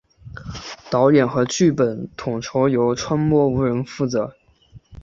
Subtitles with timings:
[0.89, 4.33] 导演和剧本统筹由川波无人负责。